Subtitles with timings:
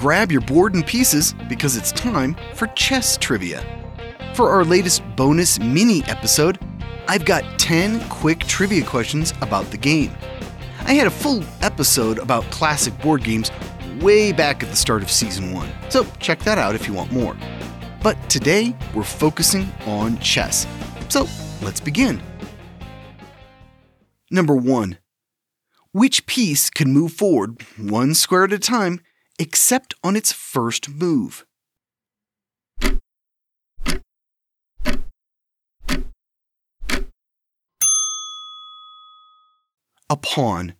[0.00, 3.62] grab your board and pieces because it's time for chess trivia.
[4.34, 6.58] For our latest bonus mini episode,
[7.06, 10.10] I've got 10 quick trivia questions about the game.
[10.86, 13.50] I had a full episode about classic board games
[14.00, 17.12] way back at the start of season 1, so check that out if you want
[17.12, 17.36] more.
[18.02, 20.66] But today, we're focusing on chess.
[21.10, 21.26] So
[21.60, 22.22] let's begin.
[24.30, 24.96] Number 1.
[25.92, 29.02] Which piece can move forward one square at a time
[29.40, 31.46] except on its first move?
[40.10, 40.74] A pawn.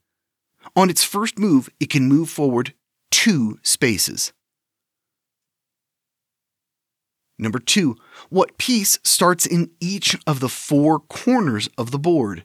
[0.76, 2.74] On its first move, it can move forward
[3.10, 4.34] two spaces.
[7.38, 7.96] Number two,
[8.28, 12.44] what piece starts in each of the four corners of the board?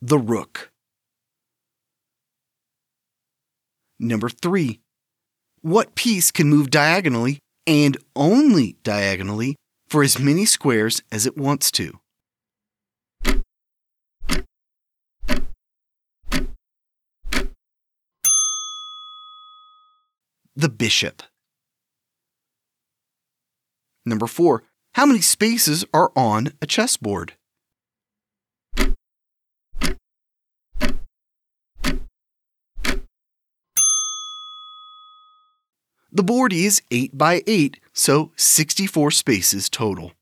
[0.00, 0.70] The rook.
[3.98, 4.80] Number three,
[5.62, 9.56] what piece can move diagonally and only diagonally
[9.88, 11.98] for as many squares as it wants to?
[20.56, 21.22] the bishop.
[24.04, 27.34] Number four, how many spaces are on a chessboard?
[36.16, 40.12] The board is 8 by 8, so 64 spaces total.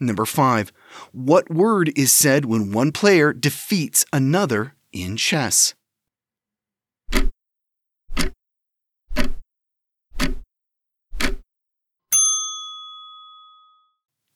[0.00, 0.72] Number 5.
[1.12, 5.74] What word is said when one player defeats another in chess?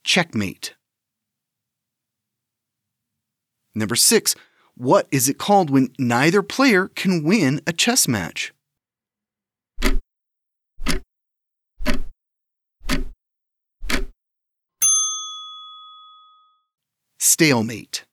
[0.04, 0.74] checkmate.
[3.74, 4.36] Number six,
[4.76, 8.52] what is it called when neither player can win a chess match?
[17.20, 18.06] Stalemate.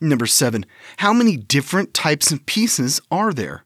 [0.00, 3.64] Number seven, how many different types of pieces are there?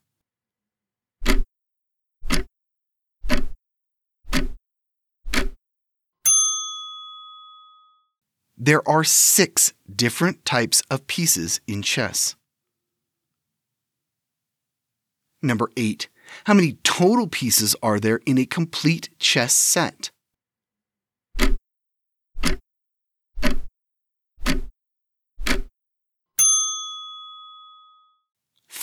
[8.58, 12.36] There are six different types of pieces in chess.
[15.40, 16.08] Number eight,
[16.44, 20.10] how many total pieces are there in a complete chess set?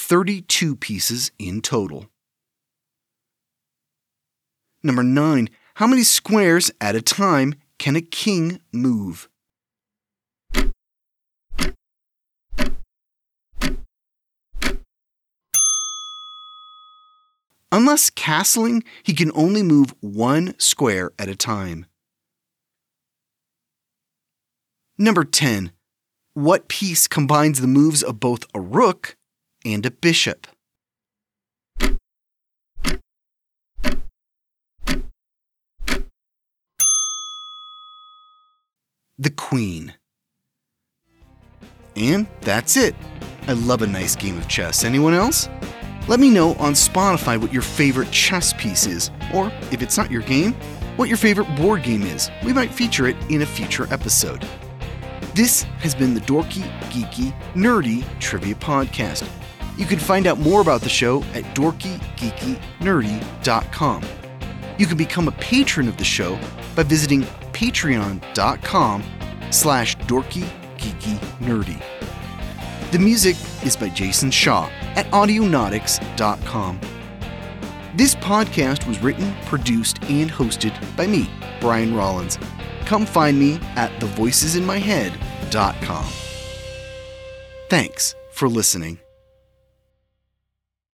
[0.06, 2.08] Thirty-two pieces in total.
[4.84, 9.30] Number nine, how many squares at a time can a king move?
[17.72, 21.86] Unless castling, he can only move one square at a time.
[24.98, 25.72] Number 10.
[26.34, 29.16] What piece combines the moves of both a rook
[29.66, 30.48] and a bishop?
[39.18, 39.94] The queen.
[41.96, 42.96] And that's it.
[43.48, 44.84] I love a nice game of chess.
[44.84, 45.48] Anyone else?
[46.08, 50.12] Let me know on Spotify what your favorite chess piece is, or if it's not
[50.12, 50.54] your game,
[50.98, 52.30] what your favorite board game is.
[52.44, 54.46] We might feature it in a future episode.
[55.34, 59.28] This has been the Dorky, Geeky, Nerdy Trivia Podcast.
[59.78, 64.04] You can find out more about the show at dorkygeekynerdy.com.
[64.78, 66.38] You can become a patron of the show
[66.76, 67.24] by visiting
[67.54, 69.04] patreon.com
[69.52, 71.82] slash dorkygeekynerdy.
[72.92, 73.36] The music
[73.66, 76.80] is by Jason Shaw at audionautix.com.
[77.96, 81.30] This podcast was written, produced, and hosted by me,
[81.60, 82.38] Brian Rollins.
[82.86, 86.06] Come find me at thevoicesinmyhead.com.
[87.70, 89.03] Thanks for listening.